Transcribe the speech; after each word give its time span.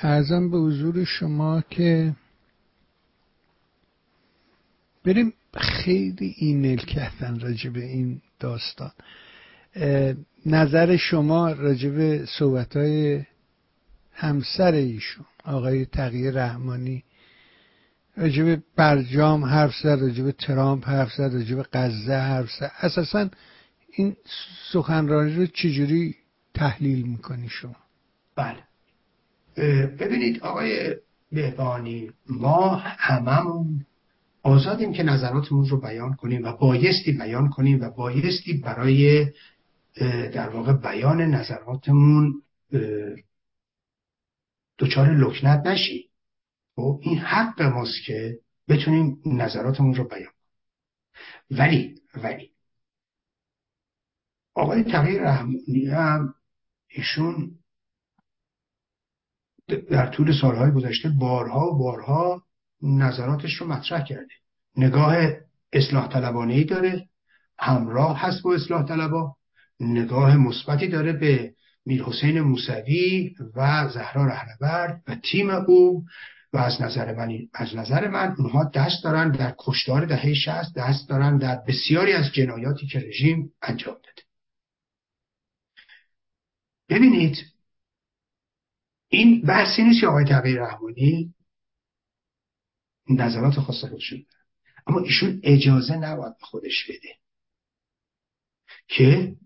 ارزم 0.00 0.50
به 0.50 0.58
حضور 0.58 1.04
شما 1.04 1.60
که 1.60 2.14
بریم 5.04 5.32
خیلی 5.54 6.34
ایمیل 6.38 6.78
کردن 6.78 7.40
راجع 7.40 7.70
به 7.70 7.84
این 7.84 8.20
داستان. 8.40 8.90
نظر 10.46 10.96
شما 10.96 11.52
راجع 11.52 11.90
به 11.90 12.26
صحبت 12.38 12.76
های 12.76 13.22
همسر 14.12 14.72
ایشون 14.72 15.24
آقای 15.44 15.84
تقیه 15.84 16.30
رحمانی 16.30 17.04
راجع 18.16 18.42
به 18.42 18.62
برجام 18.76 19.44
حرف 19.44 19.74
زد 19.82 19.98
راجع 20.00 20.24
به 20.24 20.32
ترامپ 20.32 20.88
حرف 20.88 21.12
زد 21.12 21.30
راجع 21.34 21.56
به 21.56 21.66
غزه 21.72 22.14
حرف 22.14 22.50
زد. 22.60 22.72
اساسا 22.80 23.28
این 23.92 24.16
سخنرانی 24.72 25.36
رو 25.36 25.46
چجوری 25.46 26.16
تحلیل 26.54 27.02
می‌کنی 27.02 27.48
شما؟ 27.48 27.76
بله. 28.36 28.67
ببینید 29.98 30.42
آقای 30.42 30.96
بهبانی 31.32 32.10
ما 32.26 32.76
هممون 32.76 33.86
آزادیم 34.42 34.92
که 34.92 35.02
نظراتمون 35.02 35.68
رو 35.68 35.80
بیان 35.80 36.14
کنیم 36.14 36.44
و 36.44 36.52
بایستی 36.52 37.12
بیان 37.12 37.50
کنیم 37.50 37.80
و 37.80 37.90
بایستی 37.90 38.52
برای 38.52 39.26
در 40.32 40.48
واقع 40.48 40.72
بیان 40.72 41.20
نظراتمون 41.20 42.42
دچار 44.78 45.14
لکنت 45.14 45.66
نشیم. 45.66 46.04
خب، 46.76 47.00
این 47.02 47.18
حق 47.18 47.62
ماست 47.62 48.04
که 48.06 48.38
بتونیم 48.68 49.22
نظراتمون 49.26 49.94
رو 49.94 50.04
بیان 50.04 50.32
ولی 51.50 51.94
ولی 52.14 52.50
آقای 54.54 54.82
تغییر 54.82 55.22
رحمانی 55.22 55.86
هم 55.86 56.34
ایشون 56.88 57.57
در 59.68 60.06
طول 60.06 60.32
سالهای 60.40 60.70
گذشته 60.70 61.08
بارها 61.08 61.70
بارها 61.70 62.42
نظراتش 62.82 63.54
رو 63.54 63.66
مطرح 63.66 64.04
کرده. 64.04 64.34
نگاه 64.76 65.16
اصلاح 65.72 66.08
طلبانه 66.08 66.54
ای 66.54 66.64
داره 66.64 67.08
همراه 67.58 68.20
هست 68.20 68.42
با 68.42 68.54
اصلاح 68.54 68.86
طلبا. 68.86 69.34
نگاه 69.80 70.36
مثبتی 70.36 70.88
داره 70.88 71.12
به 71.12 71.52
میر 71.86 72.02
حسین 72.02 72.40
موسوی 72.40 73.34
و 73.56 73.88
زهرا 73.88 74.26
رهنورد 74.26 75.02
و 75.08 75.14
تیم 75.14 75.50
او. 75.50 76.04
و 76.52 76.58
از 76.58 76.82
نظر 76.82 77.14
من 77.14 77.38
از 77.54 77.76
نظر 77.76 78.08
من 78.08 78.34
اونها 78.38 78.70
دست 78.74 79.04
دارن 79.04 79.30
در 79.30 79.54
کشتار 79.58 80.06
دهه 80.06 80.34
60 80.34 80.74
دست 80.76 81.08
دارن 81.08 81.38
در 81.38 81.56
بسیاری 81.68 82.12
از 82.12 82.32
جنایاتی 82.32 82.86
که 82.86 82.98
رژیم 82.98 83.52
انجام 83.62 83.94
داده. 83.94 84.22
ببینید 86.88 87.36
این 89.08 89.42
بحثی 89.42 89.82
نیست 89.82 90.00
که 90.00 90.06
آقای 90.06 90.24
تغییر 90.24 90.62
رحمانی 90.62 91.34
نظرات 93.10 93.54
خاص 93.60 93.84
خودش 93.84 94.26
اما 94.86 95.00
ایشون 95.00 95.40
اجازه 95.42 95.96
نباید 95.96 96.38
به 96.38 96.46
خودش 96.46 96.84
بده 96.88 97.14
که 98.88 99.36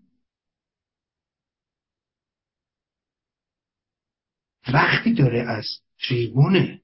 وقتی 4.73 5.13
داره 5.13 5.41
از 5.41 5.65
تریبون 6.07 6.79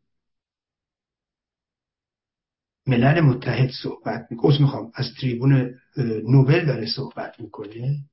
ملل 2.87 3.21
متحد 3.21 3.69
صحبت 3.83 4.27
می‌کنه 4.31 4.61
می‌خوام 4.61 4.91
از 4.95 5.05
تریبون 5.21 5.79
نوبل 6.23 6.65
داره 6.65 6.85
صحبت 6.85 7.39
می‌کنه 7.39 8.05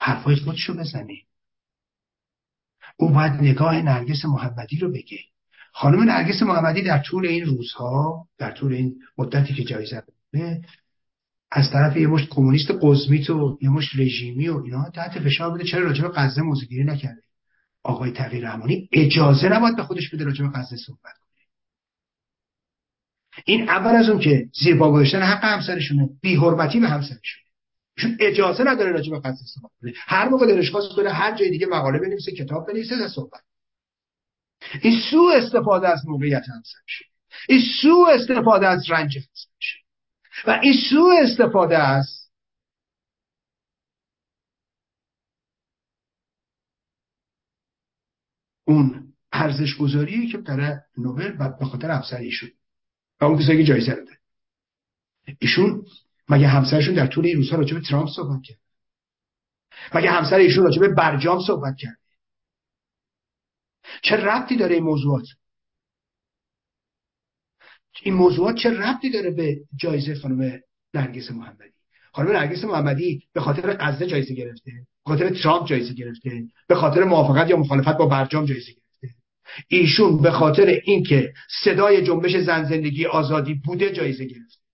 حرفای 0.00 0.36
خودشو 0.36 0.74
بزنه. 0.74 1.27
او 2.98 3.08
باید 3.08 3.32
نگاه 3.32 3.82
نرگس 3.82 4.24
محمدی 4.24 4.78
رو 4.78 4.92
بگه. 4.92 5.18
خانم 5.72 6.02
نرگس 6.02 6.42
محمدی 6.42 6.82
در 6.82 6.98
طول 6.98 7.26
این 7.26 7.44
روزها 7.44 8.26
در 8.38 8.50
طول 8.50 8.72
این 8.72 8.96
مدتی 9.18 9.54
که 9.54 9.64
جایزه 9.64 10.02
از 11.50 11.70
طرف 11.70 11.96
یه 11.96 12.06
مشت 12.06 12.28
کمونیست 12.28 12.70
قزمیت 12.82 13.30
و 13.30 13.58
یه 13.62 13.70
مشت 13.70 13.90
رژیمی 13.98 14.48
و 14.48 14.62
اینا 14.64 14.90
تحت 14.90 15.18
فشار 15.18 15.50
بوده. 15.50 15.64
چرا 15.64 15.84
راجع 15.84 16.02
به 16.02 16.08
غزه 16.08 16.42
موزگیری 16.42 16.84
نکرده؟ 16.84 17.22
آقای 17.82 18.10
تغییر 18.10 18.48
رحمانی 18.48 18.88
اجازه 18.92 19.48
نباید 19.48 19.76
به 19.76 19.82
خودش 19.82 20.14
بده 20.14 20.24
راجع 20.24 20.44
به 20.44 20.50
غزه 20.58 20.76
صحبت 20.76 21.00
کنه. 21.02 21.44
این 23.44 23.68
اول 23.68 23.96
از 23.96 24.08
اون 24.08 24.20
که 24.20 24.48
زیر 24.62 24.76
گذاشتن 24.76 25.22
حق 25.22 25.44
همسرشونه 25.44 26.08
بی 26.22 26.36
حرمتی 26.36 26.80
به 26.80 26.88
همسرشونه. 26.88 27.47
ایشون 27.98 28.16
اجازه 28.20 28.64
نداره 28.64 28.92
راجع 28.92 29.10
به 29.10 29.18
غزه 29.18 29.44
صحبت 29.44 29.70
کنه. 29.80 29.92
هر 29.96 30.28
موقع 30.28 30.46
دلش 30.46 30.70
خواست 30.70 30.96
بره 30.96 31.12
هر 31.12 31.36
جای 31.36 31.50
دیگه 31.50 31.66
مقاله 31.66 31.98
بنویسه 31.98 32.32
کتاب 32.32 32.66
بنویسه 32.66 33.04
و 33.04 33.08
صحبت. 33.08 33.42
این 34.82 35.00
سو 35.10 35.30
استفاده 35.36 35.88
از 35.88 36.06
موقعیت 36.06 36.42
همسرشه 36.48 37.04
این 37.48 37.60
سو 37.82 38.06
استفاده 38.10 38.66
از 38.66 38.90
رنج 38.90 39.16
همسرشه 39.18 39.78
و 40.46 40.60
این 40.62 40.74
سو 40.90 41.10
استفاده 41.22 41.78
از 41.78 42.28
اون 48.64 49.14
ارزش 49.32 49.76
گذاری 49.76 50.28
که 50.28 50.38
در 50.38 50.80
نوبل 50.98 51.30
به 51.58 51.64
خاطر 51.64 51.90
همسر 51.90 52.16
ایشون 52.16 52.50
و 53.20 53.24
اون 53.24 53.38
کسایی 53.38 53.58
که 53.58 53.64
جایزه 53.64 53.94
داده. 53.94 54.18
ایشون 55.38 55.84
مگه 56.28 56.48
همسرشون 56.48 56.94
در 56.94 57.06
طول 57.06 57.26
این 57.26 57.36
روزها 57.36 57.56
راجع 57.56 57.74
به 57.74 57.80
ترامپ 57.80 58.08
صحبت 58.08 58.42
کرد؟ 58.42 58.58
مگه 59.94 60.10
همسر 60.10 60.36
ایشون 60.36 60.64
راجع 60.64 60.80
به 60.80 60.88
برجام 60.88 61.40
صحبت 61.46 61.76
کرد؟ 61.76 61.98
چه 64.02 64.16
ربطی 64.16 64.56
داره 64.56 64.74
این 64.74 64.84
موضوعات؟ 64.84 65.26
این 68.02 68.14
موضوعات 68.14 68.56
چه 68.56 68.70
ربطی 68.70 69.10
داره 69.10 69.30
به 69.30 69.60
جایزه 69.76 70.14
خانم 70.14 70.60
نرگس 70.94 71.30
محمدی؟ 71.30 71.72
خانم 72.12 72.32
نرگس 72.32 72.64
محمدی 72.64 73.22
به 73.32 73.40
خاطر 73.40 73.76
غزه 73.76 74.06
جایزه 74.06 74.34
گرفته 74.34 74.72
به 75.04 75.14
خاطر 75.14 75.30
ترامپ 75.30 75.66
جایزه 75.66 75.94
گرفته 75.94 76.42
به 76.68 76.74
خاطر 76.74 77.04
موافقت 77.04 77.50
یا 77.50 77.56
مخالفت 77.56 77.96
با 77.96 78.06
برجام 78.06 78.44
جایزه 78.44 78.72
گرفته. 78.72 79.16
ایشون 79.68 80.22
به 80.22 80.30
خاطر 80.30 80.80
اینکه 80.84 81.32
صدای 81.64 82.06
جنبش 82.06 82.36
زن 82.36 82.64
زندگی 82.64 83.06
آزادی 83.06 83.54
بوده 83.54 83.92
جایزه 83.92 84.24
گرفته. 84.24 84.67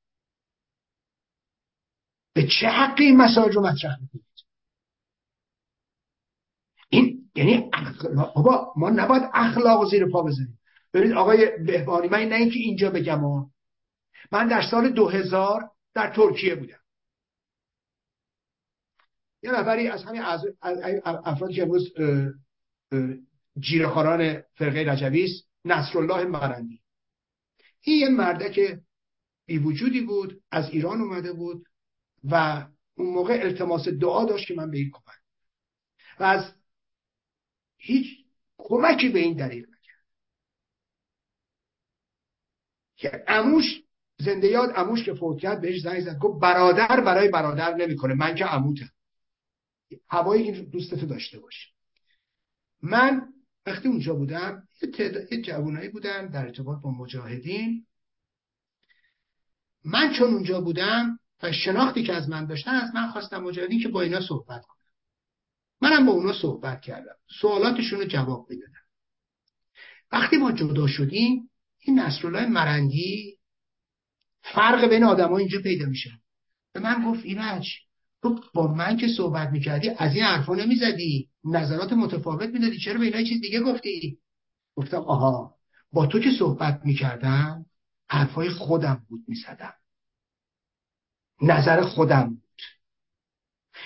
به 2.34 2.46
چه 2.60 2.66
حقی 2.66 3.04
این 3.04 3.16
مسائل 3.16 3.52
رو 3.52 3.66
مطرح 3.66 4.00
می‌کنید؟ 4.00 4.24
این 6.88 7.30
یعنی 7.34 7.70
بابا 8.34 8.72
ما 8.76 8.90
نباید 8.90 9.22
اخلاق 9.34 9.90
زیر 9.90 10.06
پا 10.06 10.22
بزنیم 10.22 10.58
ببینید 10.94 11.16
آقای 11.16 11.58
بهبانی 11.66 12.08
من 12.08 12.18
نه 12.18 12.34
اینکه 12.34 12.58
اینجا 12.58 12.90
بگم 12.90 13.20
من 14.32 14.48
در 14.48 14.62
سال 14.70 14.90
2000 14.90 15.70
در 15.94 16.14
ترکیه 16.14 16.54
بودم. 16.54 16.78
یه 19.42 19.52
نفری 19.52 19.88
از 19.88 20.04
همین 20.04 20.22
افرادی 21.04 21.54
که 21.54 21.62
امروز 21.62 21.92
جیرخاران 23.58 24.42
فرقه 24.54 24.92
رجوی 24.92 25.24
است 25.24 25.48
نصرالله 25.64 26.24
مرندی. 26.24 26.80
این 27.80 28.00
یه 28.00 28.08
مردک 28.08 28.80
بی 29.46 29.58
وجودی 29.58 30.00
بود 30.00 30.42
از 30.50 30.70
ایران 30.70 31.00
اومده 31.00 31.32
بود. 31.32 31.66
و 32.24 32.66
اون 32.94 33.14
موقع 33.14 33.40
التماس 33.42 33.88
دعا 33.88 34.24
داشت 34.24 34.48
که 34.48 34.54
من 34.54 34.70
به 34.70 34.78
این 34.78 34.90
کمک 34.90 35.14
و 36.20 36.24
از 36.24 36.52
هیچ 37.76 38.06
کمکی 38.58 39.08
به 39.08 39.18
این 39.18 39.36
دلیل 39.36 39.62
نکرد. 39.62 40.04
که 42.96 43.24
اموش 43.28 43.64
زنده 44.18 44.48
یاد 44.48 44.72
اموش 44.76 45.04
که 45.04 45.14
فوت 45.14 45.40
کرد 45.40 45.60
بهش 45.60 45.80
زنگ 45.80 46.00
زد 46.00 46.18
گفت 46.18 46.40
برادر 46.40 47.00
برای 47.00 47.28
برادر 47.28 47.74
نمی‌کنه 47.74 48.14
من 48.14 48.34
که 48.34 48.44
عموتم 48.44 48.90
هوای 50.08 50.42
این 50.42 50.64
دوستتو 50.64 51.06
داشته 51.06 51.38
باش. 51.38 51.72
من 52.82 53.28
وقتی 53.66 53.88
اونجا 53.88 54.14
بودم 54.14 54.68
یه, 54.82 54.90
تعداد... 54.90 55.34
جوانایی 55.34 55.88
بودن 55.88 56.26
در 56.26 56.46
ارتباط 56.46 56.82
با 56.82 56.90
مجاهدین. 56.90 57.86
من 59.84 60.12
چون 60.18 60.34
اونجا 60.34 60.60
بودم 60.60 61.18
و 61.44 61.52
شناختی 61.52 62.02
که 62.02 62.12
از 62.12 62.28
من 62.28 62.46
داشتن 62.46 62.70
از 62.70 62.94
من 62.94 63.10
خواستم 63.10 63.42
مجاهدین 63.42 63.80
که 63.80 63.88
با 63.88 64.02
اینا 64.02 64.20
صحبت 64.20 64.62
کنم 64.62 64.84
منم 65.80 66.06
با 66.06 66.12
اونا 66.12 66.32
صحبت 66.32 66.80
کردم. 66.80 67.14
سوالاتشون 67.40 68.00
رو 68.00 68.06
جواب 68.06 68.46
می‌دادم 68.50 68.84
وقتی 70.12 70.36
ما 70.36 70.52
جدا 70.52 70.86
شدیم 70.86 71.50
این 71.78 71.98
نصرالله 71.98 72.46
مرندی 72.46 73.38
فرق 74.42 74.88
بین 74.88 75.04
آدم 75.04 75.28
ها 75.28 75.38
اینجا 75.38 75.60
پیدا 75.60 75.86
میشه. 75.86 76.10
به 76.72 76.80
من 76.80 77.04
گفت 77.06 77.24
ایرج 77.24 77.68
تو 78.22 78.40
با 78.54 78.74
من 78.74 78.96
که 78.96 79.08
صحبت 79.08 79.48
می‌کردی 79.48 79.90
از 79.98 80.14
این 80.14 80.24
حرفا 80.24 80.54
نمی‌زدی. 80.54 81.28
نظرات 81.44 81.92
متفاوت 81.92 82.48
می‌دادی. 82.48 82.78
چرا 82.78 82.98
به 82.98 83.04
اینا 83.04 83.22
چیز 83.22 83.40
دیگه 83.40 83.60
گفتی؟ 83.60 84.18
گفتم 84.76 85.00
آها 85.00 85.54
با 85.92 86.06
تو 86.06 86.20
که 86.20 86.30
صحبت 86.38 86.80
می‌کردم 86.84 87.66
حرفای 88.08 88.50
خودم 88.50 89.06
بود 89.08 89.24
می‌زدم. 89.28 89.74
نظر 91.42 91.80
خودم 91.80 92.28
بود. 92.28 92.42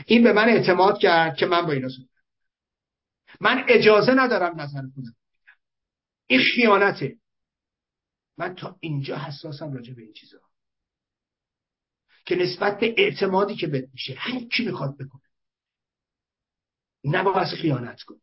این 0.07 0.23
به 0.23 0.33
من 0.33 0.49
اعتماد 0.49 0.99
کرد 0.99 1.37
که 1.37 1.47
من 1.47 1.67
با 1.67 1.73
اینا 1.73 1.89
صحبت 1.89 2.09
من 3.41 3.65
اجازه 3.69 4.13
ندارم 4.13 4.61
نظر 4.61 4.83
خودم 4.95 5.15
این 6.27 6.41
خیانته. 6.55 7.19
من 8.39 8.55
تا 8.55 8.77
اینجا 8.81 9.19
حساسم 9.19 9.73
راجع 9.73 9.95
به 9.95 10.03
این 10.03 10.13
چیزا. 10.13 10.39
که 12.25 12.37
نسبت 12.37 12.81
به 12.81 12.95
اعتمادی 12.99 13.57
که 13.57 13.67
بهت 13.67 13.89
میشه 13.93 14.15
هر 14.15 14.41
کی 14.41 14.65
می‌خواد 14.65 14.97
بکنه. 14.99 15.23
نباید 17.05 17.49
خیانت 17.49 18.03
کن 18.03 18.21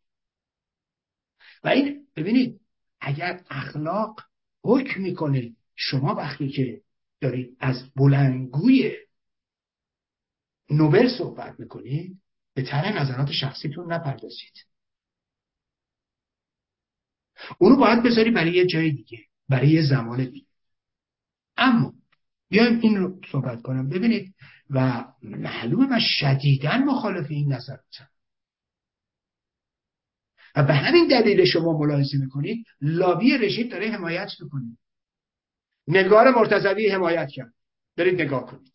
و 1.63 1.67
این 1.67 2.07
ببینید 2.15 2.61
اگر 2.99 3.43
اخلاق 3.49 4.21
حکم 4.63 5.01
می‌کنه 5.01 5.55
شما 5.75 6.15
وقتی 6.15 6.49
که 6.49 6.81
دارید 7.21 7.57
از 7.59 7.93
بلنگوی 7.95 9.04
نوبل 10.69 11.09
صحبت 11.17 11.59
می‌کنید 11.59 12.21
به 12.53 12.63
طرح 12.63 13.01
نظرات 13.01 13.31
شخصیتون 13.31 13.93
نپردازید. 13.93 14.65
اونو 17.57 17.75
باید 17.75 18.03
بذاری 18.03 18.31
برای 18.31 18.53
یه 18.53 18.65
جای 18.65 18.91
دیگه 18.91 19.19
برای 19.49 19.69
یه 19.69 19.81
زمان 19.81 20.25
دیگه. 20.25 20.47
اما 21.57 21.93
بیایم 22.49 22.79
این 22.79 22.97
رو 22.97 23.21
صحبت 23.31 23.61
کنم. 23.61 23.89
ببینید 23.89 24.35
و 24.69 25.05
معلومه 25.21 25.87
من 25.87 25.99
شدیدن 25.99 26.83
مخالف 26.83 27.27
این 27.29 27.53
نظراتم. 27.53 28.09
و 30.55 30.63
به 30.63 30.73
همین 30.73 31.07
دلیل 31.07 31.45
شما 31.45 31.77
ملاحظه 31.77 32.17
می‌کنید 32.17 32.65
لابی 32.81 33.37
رژیم 33.37 33.69
داره 33.69 33.91
حمایت 33.91 34.31
می‌کنید 34.39 34.77
نگار 35.87 36.31
مرتضوی 36.31 36.89
حمایت 36.89 37.29
کرد. 37.29 37.53
برید 37.97 38.21
نگاه 38.21 38.45
کنید. 38.45 38.74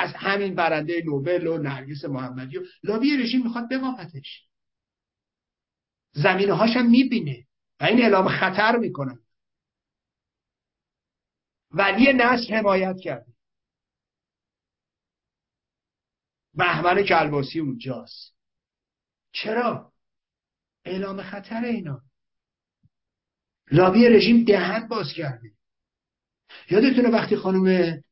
از 0.00 0.12
همین 0.14 0.54
برنده 0.54 1.02
نوبل 1.04 1.46
و 1.46 1.58
نرگس 1.58 2.04
محمدی 2.04 2.58
و 2.58 2.62
لابی 2.82 3.16
رژیم 3.16 3.42
می‌خواد 3.42 3.68
بقافتش 3.70 4.48
زمینه 6.12 6.52
هاشم 6.52 6.86
می‌بینه 6.86 7.46
و 7.80 7.84
این 7.84 8.02
اعلام 8.02 8.28
خطر 8.28 8.76
می‌کنن 8.76 9.18
ولی 11.70 12.12
نصر 12.12 12.54
حمایت 12.54 12.96
کرده 13.02 13.32
بهمن 16.54 17.02
کلباسی 17.02 17.60
اونجاست. 17.60 18.36
چرا؟ 19.32 19.92
اعلام 20.84 21.22
خطر 21.22 21.64
اینا. 21.64 22.02
لابی 23.70 24.08
رژیم 24.08 24.44
دهن 24.44 24.88
باز 24.88 25.12
کرده. 25.16 25.50
یادتونه 26.70 27.08
وقتی 27.08 27.36
خانم 27.36 28.02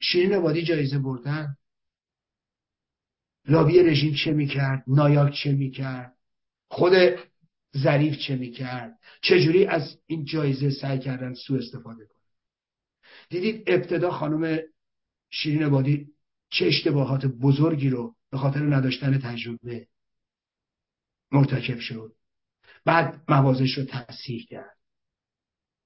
شیرین 0.00 0.32
عبادی 0.32 0.62
جایزه 0.62 0.98
بردن. 0.98 1.56
لابی 3.46 3.82
رژیم 3.82 4.14
چه 4.14 4.32
می‌کرد؟ 4.32 4.84
نایاک 4.86 5.34
چه 5.34 5.52
می‌کرد؟ 5.52 6.16
خود 6.68 6.92
ظریف 7.76 8.18
چه 8.18 8.36
می‌کرد؟ 8.36 8.98
چجوری 9.22 9.66
از 9.66 9.98
این 10.06 10.24
جایزه 10.24 10.70
سعی 10.70 10.98
کردن 10.98 11.34
سو 11.34 11.54
استفاده 11.54 12.06
کنن؟ 12.06 12.18
دیدید 13.28 13.64
ابتدا 13.66 14.10
خانم 14.10 14.58
شیرین 15.30 15.62
عبادی 15.62 16.06
چه 16.50 16.66
اشتباهات 16.66 17.26
بزرگی 17.26 17.90
رو 17.90 18.14
به 18.30 18.38
خاطر 18.38 18.60
نداشتن 18.60 19.18
تجربه 19.18 19.88
مرتکب 21.32 21.78
شد. 21.78 22.14
بعد 22.84 23.22
موازش 23.28 23.78
رو 23.78 23.84
تصحیح 23.84 24.46
کرد. 24.46 24.76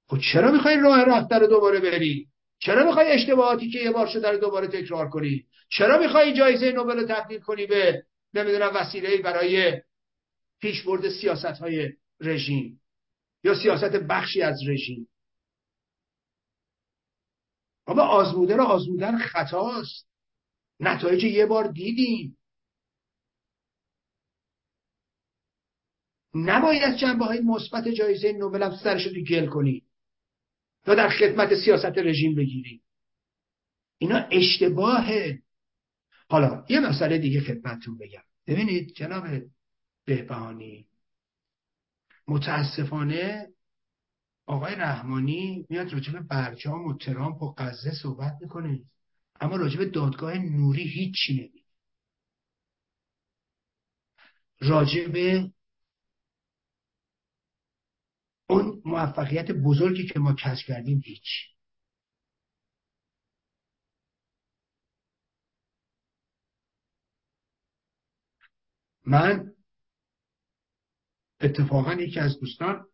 خب 0.06 0.18
چرا 0.32 0.52
می‌خوای 0.52 0.76
راه 0.76 1.04
رفته 1.04 1.38
رو 1.38 1.46
دوباره 1.46 1.80
بری؟ 1.80 2.31
چرا 2.62 2.86
می‌خوای 2.86 3.12
اشتباهاتی 3.12 3.70
که 3.70 3.78
یه 3.78 3.90
بار 3.90 4.06
شده 4.06 4.30
رو 4.30 4.38
دوباره 4.38 4.66
تکرار 4.66 5.08
کنی؟ 5.08 5.46
چرا 5.68 5.98
می‌خوای 5.98 6.34
جایزه 6.34 6.72
نوبل 6.72 6.98
رو 6.98 7.06
تبدیل 7.06 7.40
کنی 7.40 7.66
به 7.66 8.04
نمی‌دونم 8.34 8.70
وسیله 8.74 9.22
برای 9.22 9.82
پیشبرد 10.60 11.08
سیاست 11.08 11.44
های 11.44 11.92
رژیم 12.20 12.80
یا 13.44 13.54
سیاست 13.54 13.96
بخشی 13.96 14.42
از 14.42 14.58
رژیم؟ 14.68 15.08
اما 17.86 18.02
آزموده 18.02 18.56
رو 18.56 18.62
آزمودن 18.62 19.18
خطاست. 19.18 20.08
نتایج 20.80 21.24
یه 21.24 21.46
بار 21.46 21.72
دیدیم. 21.72 22.38
نباید 26.34 26.96
جنبه 26.96 27.24
های 27.24 27.40
مثبت 27.40 27.88
جایزه 27.88 28.32
نوبل 28.32 28.62
هم 28.62 28.76
سرش 28.76 29.06
رو 29.06 29.12
گل 29.24 29.46
کنی. 29.46 29.84
یا 30.86 30.94
در 30.94 31.08
خدمت 31.08 31.54
سیاست 31.54 31.98
رژیم 31.98 32.34
بگیری 32.34 32.82
اینا 33.98 34.16
اشتباهه. 34.16 35.42
حالا 36.28 36.64
یه 36.68 36.80
مسئله 36.80 37.18
دیگه 37.18 37.40
خدمتتون 37.40 37.98
بگم. 37.98 38.22
ببینید 38.46 38.94
جناب 38.94 39.24
بهبهانی 40.04 40.86
متاسفانه 42.28 43.48
آقای 44.46 44.74
رحمانی 44.74 45.66
میاد 45.68 45.92
راجب 45.92 46.28
برجام 46.28 46.84
و 46.84 46.96
ترامپ 46.98 47.42
و 47.42 47.54
غزه 47.58 47.90
صحبت 48.02 48.32
می‌کنه. 48.40 48.80
اما 49.40 49.56
راجب 49.56 49.84
دادگاه 49.84 50.38
نوری 50.38 50.82
هیچی 50.82 51.32
نمیگه. 51.32 51.62
راجب 54.60 55.12
اون 58.52 58.82
موفقیت 58.84 59.50
بزرگی 59.50 60.06
که 60.06 60.18
ما 60.18 60.32
کسب 60.32 60.66
کردیم 60.66 61.02
هیچ. 61.04 61.52
من 69.06 69.52
اتفاقا 71.40 71.94
یکی 71.94 72.20
از 72.20 72.40
دوستان 72.40 72.86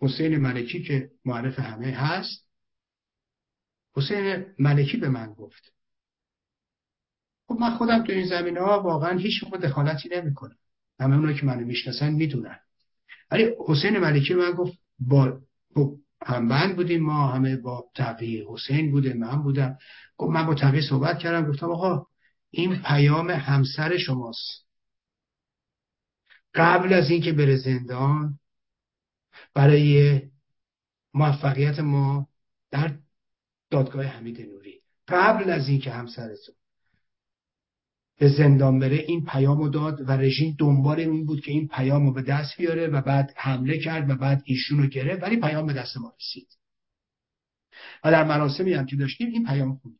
حسین 0.00 0.36
ملکی 0.36 0.82
که 0.82 1.10
معرف 1.24 1.58
همه 1.58 1.86
هست 1.86 2.48
حسین 3.96 4.46
ملکی 4.58 4.96
به 4.96 5.08
من 5.08 5.34
گفت. 5.34 5.72
خب 7.46 7.54
من 7.60 7.70
خودم 7.70 8.04
تو 8.04 8.12
این 8.12 8.26
زمینه 8.26 8.60
ها 8.60 8.82
واقعا 8.82 9.18
هیچ 9.18 9.44
موقع 9.44 9.58
دخالتی 9.58 10.08
نمی‌کنم. 10.08 10.58
همه 11.00 11.16
اونایی 11.16 11.38
که 11.38 11.46
منو 11.46 11.66
می‌شناسن 11.66 12.12
می‌دونن. 12.12 12.60
ولی 13.30 13.50
حسین 13.66 13.98
ملکی 13.98 14.34
من 14.34 14.52
گفت 14.52 14.81
با 15.08 15.40
خب 15.74 15.96
همبند 16.26 16.76
بودیم 16.76 17.02
ما 17.02 17.28
همه 17.28 17.56
با 17.56 17.84
تقیی 17.94 18.44
حسین 18.48 18.90
بوده 18.90 19.14
من 19.14 19.42
بودم. 19.42 19.78
گفت 20.16 20.30
من 20.30 20.46
با 20.46 20.54
تقیی 20.54 20.82
صحبت 20.82 21.18
کردم 21.18 21.50
گفتم 21.50 21.70
آقا 21.70 22.06
این 22.50 22.82
پیام 22.82 23.30
همسر 23.30 23.96
شماست. 23.96 24.66
قبل 26.54 26.92
از 26.92 27.10
اینکه 27.10 27.32
بره 27.32 27.56
زندان 27.56 28.38
برای 29.54 30.20
موفقیت 31.14 31.78
ما 31.78 32.28
در 32.70 32.98
دادگاه 33.70 34.04
حمید 34.04 34.40
نوری. 34.40 34.82
قبل 35.08 35.50
از 35.50 35.68
اینکه 35.68 35.90
همسرتون 35.90 36.54
به 38.22 38.28
زندان 38.28 38.78
بره 38.78 38.96
این 38.96 39.24
پیام 39.24 39.58
رو 39.58 39.68
داد 39.68 40.00
و 40.00 40.12
رژیم 40.12 40.56
دنبال 40.58 41.00
این 41.00 41.26
بود 41.26 41.40
که 41.40 41.50
این 41.50 41.68
پیام 41.68 42.06
رو 42.06 42.12
به 42.12 42.22
دست 42.22 42.56
بیاره 42.58 42.86
و 42.86 43.00
بعد 43.00 43.32
حمله 43.36 43.78
کرد 43.78 44.10
و 44.10 44.14
بعد 44.14 44.42
ایشون 44.44 44.78
رو 44.78 44.86
گرفت 44.86 45.22
ولی 45.22 45.40
پیام 45.40 45.66
به 45.66 45.72
دست 45.72 45.96
ما 45.96 46.14
رسید. 46.20 46.48
و 48.04 48.10
در 48.10 48.24
مراسمی 48.24 48.72
هم 48.72 48.86
که 48.86 48.96
داشتیم 48.96 49.28
این 49.28 49.46
پیام 49.46 49.76
خونده 49.76 49.98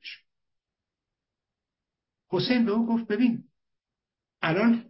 حسین 2.29 2.65
به 2.65 2.73
او 2.73 2.87
گفت 2.87 3.07
ببین 3.07 3.45
الان 4.43 4.85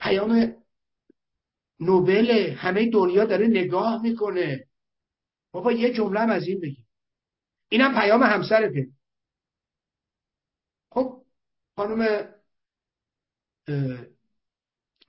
پیام 0.00 0.54
نوبل 1.80 2.30
همه 2.56 2.90
دنیا 2.90 3.24
داره 3.24 3.46
نگاه 3.46 4.02
می‌کنه. 4.02 4.64
بابا 5.52 5.72
یه 5.72 5.92
جمله 5.92 6.20
هم 6.20 6.30
از 6.30 6.48
این 6.48 6.60
بگیم 6.60 6.86
اینم 7.68 7.94
پیام 8.00 8.22
همسرته 8.22 8.95
خانم 11.76 12.28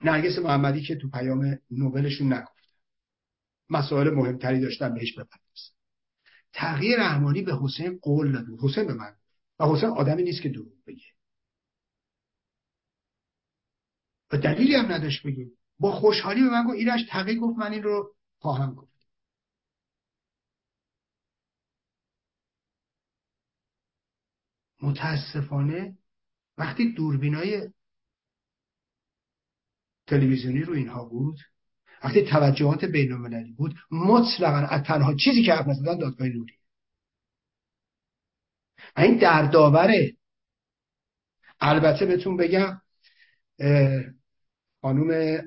نرگس 0.00 0.38
محمدی 0.38 0.82
که 0.82 0.96
تو 0.96 1.10
پیام 1.10 1.58
نوبلشون 1.70 2.32
نگفت. 2.32 2.58
مسائل 3.70 4.10
مهمتری 4.10 4.60
داشتن 4.60 4.94
بهش 4.94 5.12
بپردازن 5.12 5.74
تغییر 6.52 6.98
رحمانی 7.00 7.42
به 7.42 7.56
حسین 7.62 7.98
قول 8.02 8.32
داد. 8.32 8.46
حسین 8.62 8.86
به 8.86 8.94
من 8.94 9.16
و 9.58 9.64
حسین 9.64 9.88
آدمی 9.88 10.22
نیست 10.22 10.42
که 10.42 10.48
دروغ 10.48 10.72
بگه. 10.86 11.04
و 14.32 14.38
دلیلی 14.38 14.74
هم 14.74 14.92
نداشت 14.92 15.26
بگیم 15.26 15.52
با 15.78 15.92
خوشحالی 15.92 16.42
به 16.42 16.50
من 16.50 16.64
گفت. 16.64 16.74
ایرش 16.74 17.00
تقی 17.10 17.36
گفت. 17.36 17.58
من 17.58 17.72
این 17.72 17.82
رو 17.82 18.14
خواهم 18.38 18.74
گفت. 18.74 18.88
متاسفانه 24.82 25.98
وقتی 26.58 26.92
دوربینای 26.92 27.68
تلویزیونی 30.06 30.60
رو 30.60 30.74
اینها 30.74 31.04
بود 31.04 31.38
وقتی 32.04 32.22
توجهات 32.22 32.84
بین 32.84 33.12
المللی 33.12 33.52
بود 33.52 33.74
مطلقا 33.90 34.66
از 34.66 34.82
تنها 34.82 35.14
چیزی 35.14 35.42
که 35.42 35.52
حرف 35.52 35.66
نزدن 35.66 35.98
دادگاه 35.98 36.28
نوری. 36.28 36.54
این 38.96 39.18
دردآوره 39.18 40.16
البته 41.60 42.06
بهتون 42.06 42.36
بگم 42.36 42.80
خانوم 44.80 45.42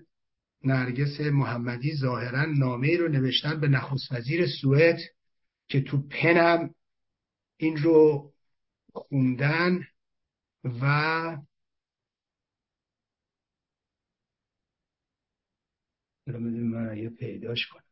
نرگس 0.64 1.22
محمدی 1.22 1.96
ظاهرا 1.96 2.46
نامه 2.46 2.98
رو 2.98 3.08
نوشتن 3.08 3.60
به 3.60 3.68
نخست 3.68 4.12
وزیر 4.12 4.48
سوئد 4.48 5.00
که 5.68 5.82
تو 5.82 6.08
پنم 6.08 6.76
این 7.58 7.78
رو 7.78 8.32
خوندن 8.94 9.88
و 10.64 11.38
من 16.72 16.98
یه 16.98 17.10
پیداش 17.10 17.68
کنم. 17.68 17.84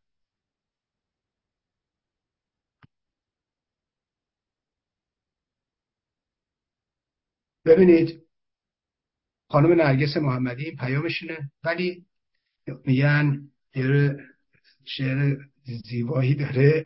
ببینید 7.64 8.26
خانم 9.48 9.72
نرگس 9.72 10.16
محمدی 10.16 10.64
این 10.64 10.76
پیامشونه 10.76 11.50
ولی 11.64 12.06
میگن 12.84 13.50
شعر 14.84 15.36
زیبایی 15.84 16.34
داره. 16.34 16.84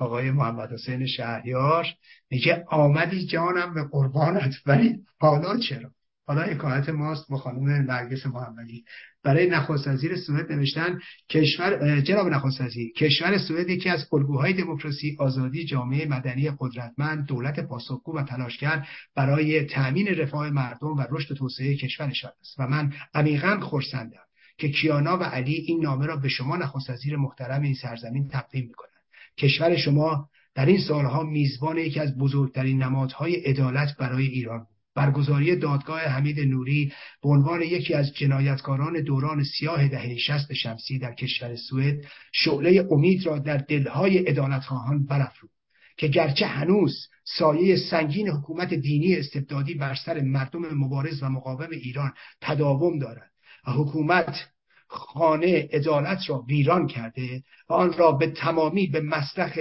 آقای 0.00 0.30
محمد 0.30 0.72
حسین 0.72 1.06
شهریار 1.06 1.86
میگه 2.30 2.64
آمدی 2.68 3.26
جانم 3.26 3.74
به 3.74 3.84
قربانت 3.84 4.54
ولی 4.66 4.98
حالا 5.20 5.58
چرا؟ 5.58 5.90
حالا 6.26 6.42
حکایت 6.42 6.88
ماست 6.88 7.28
با 7.28 7.36
خانم 7.36 7.68
نرگس 7.68 8.26
محمدی. 8.26 8.84
برای 9.24 9.50
نخست 9.50 9.88
وزیر 9.88 10.16
سوئد 10.16 10.52
نوشتن 10.52 11.00
کشور 11.30 12.00
جناب 12.00 12.28
نخست 12.28 12.60
وزیر 12.60 12.92
کشور 12.92 13.38
سوئد 13.38 13.68
یکی 13.68 13.88
از 13.88 14.06
الگوهای 14.12 14.52
دموکراسی 14.52 15.16
آزادی 15.18 15.64
جامعه 15.64 16.08
مدنی 16.08 16.50
قدرتمند 16.58 17.26
دولت 17.26 17.60
پاسخگو 17.60 18.18
و 18.18 18.22
تلاشگر 18.22 18.88
برای 19.16 19.64
تأمین 19.64 20.08
رفاه 20.08 20.50
مردم 20.50 20.96
و 20.96 21.04
رشد 21.10 21.34
توسعه 21.34 21.76
کشورشان 21.76 22.32
است. 22.40 22.54
و 22.58 22.66
من 22.66 22.92
عمیقا 23.14 23.60
خرسندم 23.60 24.24
که 24.58 24.68
کیانا 24.68 25.18
و 25.18 25.22
علی 25.22 25.54
این 25.54 25.82
نامه 25.82 26.06
را 26.06 26.16
به 26.16 26.28
شما 26.28 26.56
نخست 26.56 26.90
وزیر 26.90 27.16
محترم 27.16 27.62
این 27.62 27.74
سرزمین 27.74 28.28
تقدیم 28.28 28.66
می‌کنند. 28.66 28.93
کشور 29.38 29.76
شما 29.76 30.28
در 30.54 30.66
این 30.66 30.78
سالها 30.78 31.22
میزبان 31.22 31.78
یکی 31.78 32.00
از 32.00 32.18
بزرگترین 32.18 32.82
نمادهای 32.82 33.34
عدالت 33.34 33.96
برای 33.96 34.26
ایران 34.26 34.66
برگزاری 34.94 35.56
دادگاه 35.56 36.00
حمید 36.00 36.40
نوری 36.40 36.92
به 37.22 37.28
عنوان 37.28 37.62
یکی 37.62 37.94
از 37.94 38.14
جنایتکاران 38.14 39.02
دوران 39.02 39.44
سیاه 39.44 39.88
دهه 39.88 40.16
شست 40.16 40.52
شمسی 40.52 40.98
در 40.98 41.14
کشور 41.14 41.56
سوئد 41.56 42.04
شعله 42.32 42.88
امید 42.90 43.26
را 43.26 43.38
در 43.38 43.56
دلهای 43.56 44.18
عدالتخواهان 44.18 45.06
برافروخت 45.06 45.54
که 45.96 46.08
گرچه 46.08 46.46
هنوز 46.46 47.08
سایه 47.24 47.76
سنگین 47.76 48.28
حکومت 48.28 48.74
دینی 48.74 49.16
استبدادی 49.16 49.74
بر 49.74 49.94
سر 49.94 50.20
مردم 50.20 50.74
مبارز 50.74 51.22
و 51.22 51.28
مقاوم 51.28 51.68
ایران 51.70 52.12
تداوم 52.40 52.98
دارد 52.98 53.30
و 53.66 53.70
حکومت 53.70 54.53
خانه 54.94 55.68
عدالت 55.72 56.18
را 56.28 56.38
ویران 56.38 56.86
کرده 56.86 57.42
و 57.68 57.72
آن 57.72 57.92
را 57.92 58.12
به 58.12 58.26
تمامی 58.30 58.86
به 58.86 59.00
مسلخ 59.00 59.58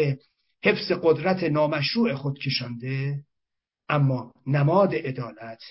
حفظ 0.63 0.91
قدرت 1.03 1.43
نامشروع 1.43 2.13
خود 2.13 2.39
کشانده. 2.39 3.19
اما 3.89 4.33
نماد 4.47 4.95
عدالت 4.95 5.61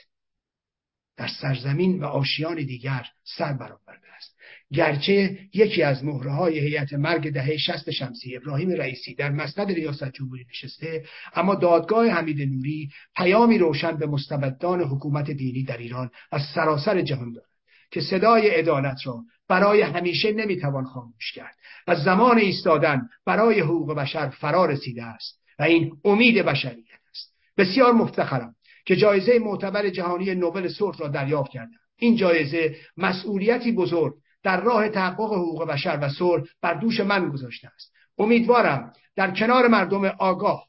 در 1.16 1.28
سرزمین 1.40 2.00
و 2.00 2.07
آشیان 2.07 2.57
دیگر 2.57 3.07
سر 3.25 3.52
برآورده 3.52 4.12
است. 4.16 4.37
گرچه 4.73 5.38
یکی 5.54 5.83
از 5.83 6.04
مهره 6.04 6.33
های 6.33 6.59
هیئت 6.59 6.92
مرگ 6.92 7.33
دهه 7.33 7.57
شست 7.57 7.90
شمسی 7.90 8.37
ابراهیم 8.37 8.71
رئیسی 8.71 9.14
در 9.14 9.31
مسند 9.31 9.73
ریاست 9.73 10.12
جمهوری 10.12 10.47
نشسته 10.50 11.04
اما 11.35 11.54
دادگاه 11.54 12.09
حمید 12.09 12.40
نوری 12.40 12.90
پیامی 13.16 13.59
روشن 13.59 13.97
به 13.97 14.07
مستبدان 14.07 14.81
حکومت 14.81 15.31
دینی 15.31 15.64
در 15.64 15.76
ایران 15.76 16.11
از 16.33 16.42
سراسر 16.54 17.02
جهان 17.02 17.33
دارد. 17.33 17.51
که 17.93 18.01
صدای 18.01 18.49
عدالت 18.49 19.07
را 19.07 19.23
برای 19.49 19.83
همیشه 19.83 20.33
نمی‌توان 20.33 20.85
خاموش 20.85 21.33
کرد 21.33 21.57
و 21.87 21.95
زمان 21.95 22.39
ایستادن 22.39 23.09
برای 23.27 23.61
حقوق 23.61 23.95
بشر 23.95 24.29
فرا 24.29 24.67
رسیده 24.67 25.05
است 25.05 25.41
و 25.59 25.63
این 25.63 25.93
امید 26.05 26.45
بشریت 26.45 26.87
است. 27.11 27.35
بسیار 27.57 27.93
مفتخرم 27.93 28.55
که 28.87 28.97
جایزه 28.97 29.39
معتبر 29.39 29.89
جهانی 29.89 30.35
نوبل 30.35 30.69
صلح 30.69 30.99
را 30.99 31.09
دریافت 31.09 31.51
کردم. 31.51 31.79
این 31.97 32.17
جایزه 32.17 32.77
مسئولیتی 32.97 33.73
بزرگ 33.73 34.15
در 34.43 34.61
راه 34.61 34.89
تحقق 34.89 35.33
حقوق 35.33 35.65
بشر 35.69 35.99
و 36.03 36.09
صلح 36.09 36.45
بر 36.63 36.75
دوش 36.75 37.01
من 37.01 37.29
گذاشته 37.29 37.69
است. 37.69 37.93
امیدوارم 38.19 38.93
در 39.17 39.31
کنار 39.31 39.69
مردم 39.69 40.05
آگاه 40.05 40.67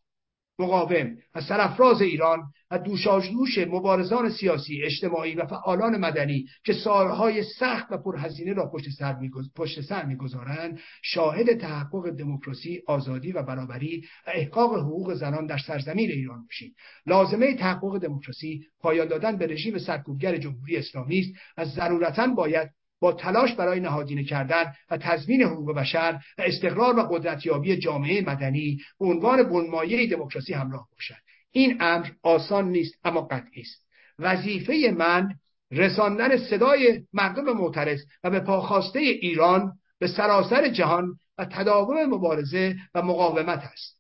مقاوم 0.60 1.18
و 1.36 1.42
سرفراز 1.42 2.02
ایران 2.02 2.40
و 2.72 2.80
دوشاژدوش 2.80 3.58
مبارزان 3.58 4.30
سیاسی 4.30 4.84
اجتماعی 4.84 5.36
و 5.36 5.46
فعالان 5.46 5.98
مدنی 5.98 6.46
که 6.66 6.74
سالهای 6.74 7.44
سخت 7.44 7.92
و 7.92 7.98
پرهزینه 7.98 8.54
را 8.54 8.70
پشت 8.70 8.90
سر, 8.90 9.16
پشت 9.56 9.82
سر 9.82 10.06
می‌گذارند 10.06 10.80
شاهد 11.02 11.58
تحقق 11.58 12.10
دموکراسی 12.10 12.82
آزادی 12.88 13.32
و 13.32 13.44
برابری 13.44 14.04
و 14.28 14.32
احقاق 14.36 14.76
حقوق 14.76 15.14
زنان 15.14 15.46
در 15.46 15.58
سرزمین 15.58 16.12
ایران 16.12 16.46
باشید 16.46 16.76
لازمه 17.06 17.56
تحقق 17.56 17.98
دموکراسی 17.98 18.68
پایان 18.80 19.08
دادن 19.08 19.38
به 19.38 19.48
رژیم 19.48 19.78
سرکوبگر 19.78 20.38
جمهوری 20.38 20.78
اسلامی 20.78 21.20
است 21.20 21.32
و 21.58 21.66
ضرورتا 21.66 22.28
باید 22.28 22.70
با 23.04 23.14
تلاش 23.14 23.54
برای 23.54 23.80
نهادینه 23.80 24.24
کردن 24.24 24.74
و 24.92 24.98
تضمین 24.98 25.44
حقوق 25.44 25.76
بشر 25.76 26.20
و 26.38 26.42
استقرار 26.42 27.00
و 27.00 27.02
قدرتیابی 27.02 27.78
جامعه 27.78 28.22
مدنی 28.22 28.78
به 29.00 29.06
عنوان 29.06 29.44
بنمایه 29.44 30.10
دموکراسی 30.10 30.54
همراه 30.54 30.88
باشد. 30.92 31.22
این 31.52 31.78
امر 31.80 32.10
آسان 32.24 32.70
نیست 32.70 32.94
اما 33.04 33.22
قطعی 33.22 33.62
است. 33.62 33.86
وظیفه 34.20 34.94
من 34.98 35.34
رساندن 35.72 36.38
صدای 36.38 37.04
مردم 37.14 37.44
معترض 37.44 38.00
و 38.24 38.30
به 38.30 38.40
پاخواسته 38.40 39.00
ایران 39.00 39.74
به 40.00 40.08
سراسر 40.08 40.68
جهان 40.68 41.18
و 41.38 41.46
تداوم 41.46 42.06
مبارزه 42.06 42.76
و 42.96 43.02
مقاومت 43.02 43.64
است 43.74 44.00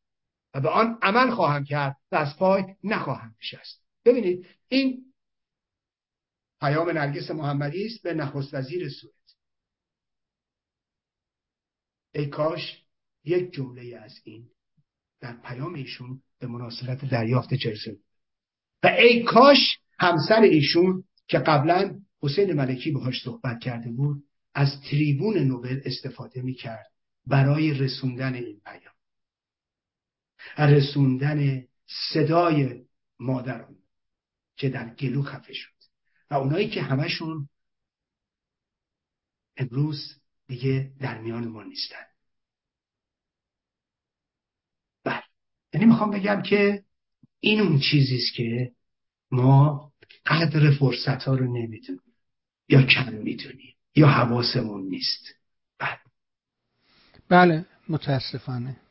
و 0.54 0.60
به 0.62 0.70
آن 0.70 0.98
عمل 1.02 1.30
خواهم 1.30 1.64
کرد 1.64 1.96
و 2.12 2.16
از 2.16 2.38
پای 2.38 2.64
نخواهم 2.84 3.36
نشست. 3.42 3.82
ببینید 4.06 4.46
این 4.70 4.98
پیام 6.64 6.90
نرگس 6.90 7.32
محمدی 7.32 7.86
است 7.86 8.04
به 8.04 8.14
نخست 8.14 8.54
وزیر 8.54 8.90
سوئد. 8.90 9.14
ای 12.16 12.26
کاش 12.26 12.84
یک 13.24 13.54
جمله 13.54 13.98
از 13.98 14.22
این 14.24 14.50
در 15.20 15.42
پیام 15.42 15.74
ایشون 15.74 16.22
به 16.40 16.48
مناسبت 16.48 17.06
دریافت 17.06 17.54
جایزه 17.54 17.98
و 18.84 18.88
ای 18.88 19.24
کاش 19.24 19.80
همسر 20.00 20.42
ایشون 20.42 21.04
که 21.28 21.40
قبلا 21.40 22.00
حسین 22.22 22.54
ملکی 22.54 22.92
باهاش 22.92 23.24
صحبت 23.24 23.60
کرده 23.60 23.92
بود 23.92 24.24
از 24.54 24.82
تریبون 24.90 25.38
نوبل 25.38 25.82
استفاده 25.86 26.42
می‌کرد 26.42 26.88
برای 27.28 27.74
رسوندن 27.74 28.34
این 28.34 28.62
پیام. 28.66 28.94
رسوندن 30.58 31.64
صدای 32.14 32.86
مادران 33.20 33.76
که 34.58 34.70
در 34.70 34.96
گلو 34.96 35.22
خفه 35.22 35.54
شد. 35.54 35.83
و 36.32 36.34
اونایی 36.34 36.70
که 36.70 36.82
همشون 36.82 37.50
امروز 39.58 40.22
دیگه 40.48 40.92
در 41.00 41.22
میان 41.22 41.48
ما 41.48 41.64
نیستن. 41.64 42.06
بله. 45.04 45.24
یعنی 45.74 45.86
می‌خوام 45.86 46.12
بگم 46.12 46.42
که 46.42 46.84
این 47.40 47.62
اون 47.62 47.80
چیزی 47.80 48.18
است 48.18 48.34
که 48.36 48.72
ما 49.32 49.92
قدر 50.26 50.72
فرصت 50.80 51.24
ها 51.24 51.36
رو 51.36 51.46
نمی‌دونیم. 51.46 52.14
یا 52.70 52.82
کم 52.82 53.14
می‌دونیم. 53.14 53.76
یا 53.96 54.08
حواسمون 54.08 54.84
نیست. 54.84 55.36
بله. 55.80 56.00
بله 57.30 57.66
متاسفانه. 57.90 58.83